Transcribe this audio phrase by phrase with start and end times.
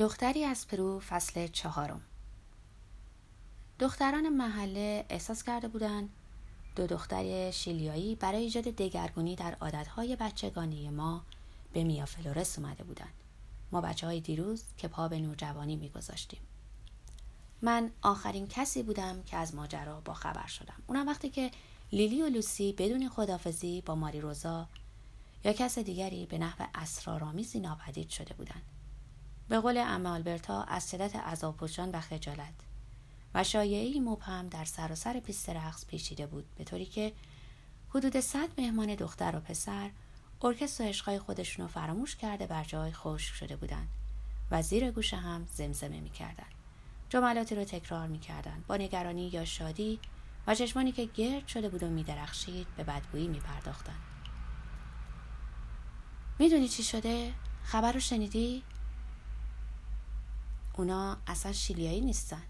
[0.00, 2.00] دختری از پرو فصل چهارم.
[3.78, 6.08] دختران محله احساس کرده بودند
[6.76, 11.24] دو دختر شیلیایی برای ایجاد دگرگونی در عادتهای بچگانه‌ی ما
[11.72, 13.14] به میرافلورس اومده بودند.
[13.72, 16.40] ما بچه های دیروز که پا به نوجوانی میگذاشتیم.
[17.62, 20.82] من آخرین کسی بودم که از ماجرا با خبر شدم.
[20.86, 21.50] اونم وقتی که
[21.92, 24.68] لیلی و لوسی بدون خدافظی با ماری روزا
[25.44, 28.79] یا کس دیگری به نحو اسرارآمیزی ناپدید شده بودند.
[29.50, 32.54] به قول عمه آلبرتا از شدت عذاب و خجالت.
[33.34, 37.12] و شایعه‌ای مبهم در سراسر سر پیست رقص پیچیده بود به طوری که
[37.88, 39.90] حدود صد مهمان دختر و پسر
[40.42, 43.88] ارکستر و عشقای خودشون رو فراموش کرده بر جای خشک شده بودند
[44.50, 46.54] و زیر گوش هم زمزمه می‌کردند.
[47.08, 48.66] جملاتی رو تکرار می‌کردند.
[48.66, 50.00] با نگرانی یا شادی
[50.46, 54.02] و چشمانی که گرد شده بود و میدرخشید به بدگویی میپرداختند.
[56.38, 57.32] می‌دونی چی شده؟
[57.64, 58.62] خبر رو شنیدی؟
[60.74, 62.42] اونا اصلا شیلیایی نیستن.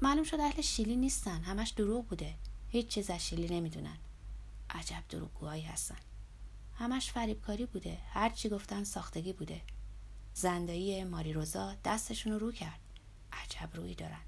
[0.00, 1.40] معلوم شد اهل شیلی نیستن.
[1.42, 2.34] همش دروغ بوده.
[2.68, 3.96] هیچ چیز از شیلی نمی‌دونن.
[4.70, 5.96] عجب دروغگوهایی هستن.
[6.78, 7.98] همش فریبکاری بوده.
[8.10, 9.60] هر چی گفتن ساختگی بوده.
[10.34, 12.80] زندایی ماری روزا دستشون رو رو کرد.
[13.32, 14.20] عجب روی دارن.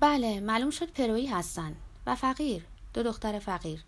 [0.00, 1.76] بله معلوم شد پرویی هستن.
[2.06, 2.64] و فقیر.
[2.94, 3.84] دو دختر فقیر.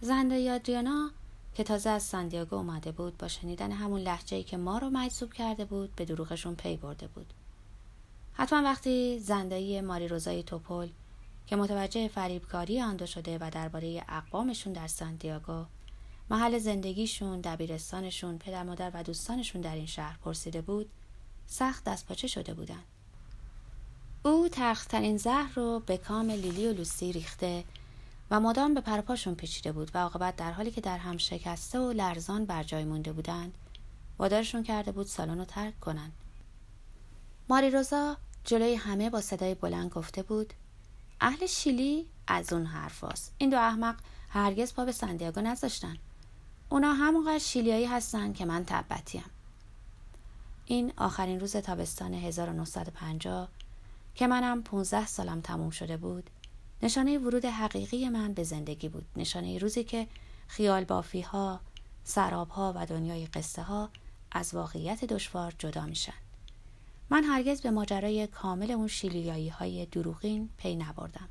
[0.00, 1.10] زندایی آدریانا
[1.54, 5.64] که تازه از ساندیاگو اومده بود با شنیدن همون لحجه که ما رو مجذوب کرده
[5.64, 7.32] بود به دروغشون پی برده بود.
[8.32, 10.88] حتما وقتی زندایی ماری روزای توپل
[11.46, 15.64] که متوجه فریبکاری آن شده و درباره اقوامشون در سانتیاگو
[16.30, 20.90] محل زندگیشون دبیرستانشون پدر مادر و دوستانشون در این شهر پرسیده بود
[21.46, 22.84] سخت دست پاچه شده بودند
[24.24, 27.64] او تخترین زهر رو به کام لیلی و لوسی ریخته
[28.30, 31.92] و مدام به پرپاشون پیچیده بود و عاقبت در حالی که در هم شکسته و
[31.92, 33.54] لرزان بر جای مونده بودند
[34.18, 36.12] وادارشون کرده بود سالن رو ترک کنند.
[37.48, 40.52] ماری روزا جلوی همه با صدای بلند گفته بود
[41.20, 43.96] اهل شیلی از اون حرفاست این دو احمق
[44.28, 45.96] هرگز پا به سندیاگو نذاشتن.
[46.68, 49.24] اونا همونقدر شیلیایی هستن که من تبتیم.
[50.66, 53.48] این آخرین روز تابستان 1950
[54.14, 56.30] که منم 15 سالم تموم شده بود
[56.82, 59.06] نشانه ورود حقیقی من به زندگی بود.
[59.16, 60.06] نشانه روزی که
[60.48, 61.60] خیال بافی ها
[62.04, 63.90] سراب ها و دنیای قصه ها
[64.32, 66.12] از واقعیت دشوار جدا میشن.
[67.10, 71.28] من هرگز به ماجرای کامل اون شیلیایی های دروغین پی نبردم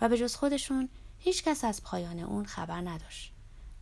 [0.00, 0.88] و به جز خودشون
[1.18, 3.32] هیچ کس از پایان اون خبر نداشت.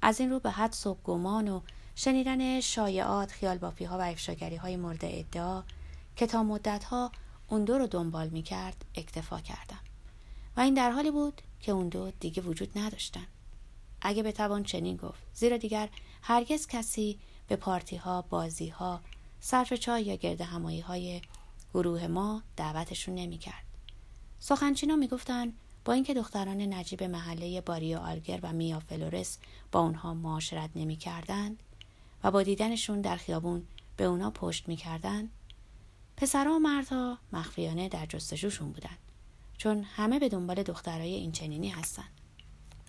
[0.03, 1.61] از این رو به حد صبح گمان و
[1.95, 5.63] شنیدن شایعات خیال بافی ها و افشاگری های مورد ادعا
[6.17, 7.13] که تا مدت ها
[7.49, 9.94] اون دو رو دنبال می کرد اکتفا کردم.
[10.57, 13.27] و این در حالی بود که اون دو دیگه وجود نداشتن.
[14.01, 15.23] اگه بتوان چنین گفت.
[15.35, 15.89] زیرا دیگر
[16.23, 19.01] هرگز کسی به پارتی ها بازی ها
[19.41, 21.21] صرف چای یا گرد همایی های
[21.75, 23.65] گروه ما دعوتشون نمی‌کرد.
[24.41, 25.53] سخنچینا می‌گفتند
[25.85, 29.39] با اینکه دختران نجیب محله باریا آلگر و میا فلورس
[29.73, 31.63] با اونها معاشرت نمی‌کردند
[32.25, 33.67] و با دیدنشون در خیابون
[33.97, 35.31] به اونا پشت می‌کردند
[36.17, 38.99] پسرها و مردها مخفیانه در جستجوشون بودند
[39.59, 42.05] چون همه به دنبال دخترای این چنینی هستن.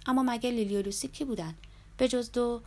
[0.06, 1.56] اما مگه لیلی و لوسی کی بودن؟
[1.98, 2.62] به جز دو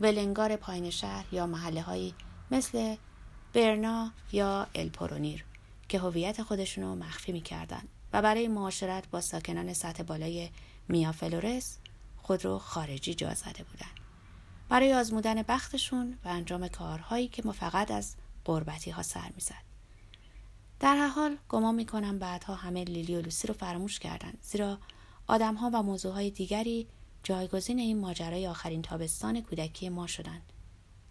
[0.00, 2.14] ولنگار پایین شهر یا محله هایی
[2.50, 2.96] مثل
[3.54, 5.44] برنا یا الپرونیر
[5.88, 10.50] که هویت خودشون مخفی می‌کردن و برای معاشرت با ساکنان سطح بالای
[10.88, 11.78] میا فلورس
[12.16, 13.90] خود رو خارجی جا زده بودن.
[14.68, 18.14] برای آزمودن بختشون و انجام کارهایی که ما فقط از
[18.44, 19.69] قربتی ها سر می‌زد.
[20.80, 24.78] در هر حال گمان می‌کنم بعدها همه لیلی و لوسی رو فراموش کردند زیرا
[25.26, 26.86] آدمها و موضوعهای دیگری
[27.22, 30.52] جایگزین این ماجرای آخرین تابستان کودکی ما شدند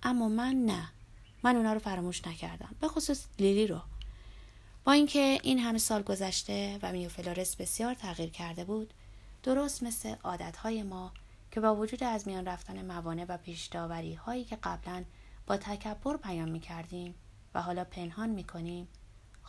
[0.03, 0.89] اما من نه.
[1.43, 2.75] من اونا رو فراموش نکردم.
[2.81, 3.81] به خصوص لیلی رو.
[4.83, 8.93] با اینکه این همه سال گذشته و میوفلورس بسیار تغییر کرده بود
[9.43, 11.11] درست مثل عادتهای ما
[11.51, 15.03] که با وجود از میان رفتن موانع و پیشداوری هایی که قبلا
[15.47, 17.15] با تکبر بیان می کردیم
[17.53, 18.87] و حالا پنهان می کنیم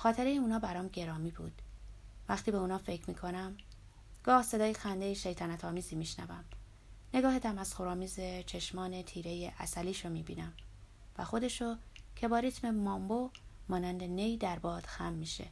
[0.02, 1.62] خاطره اونا برام گرامی بود.
[2.28, 3.56] وقتی به اونا فکر می کنم
[4.22, 6.44] گاه صدای خنده شیطنت آمیزی می شنوم
[7.14, 10.52] نگاه دم از خورامیز چشمان تیره اصلیش رو می بینم
[11.18, 11.76] و خودشو
[12.16, 13.30] که با ریتم مامبو
[13.68, 15.46] مانند نی در باد خم میشه.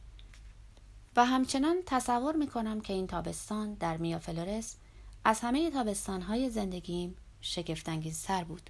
[1.15, 4.75] و همچنان تصور می‌کنم که این تابستان در میا فلورس
[5.23, 8.69] از همه تابستانهای زندگیم شگفتانگیزتر بود.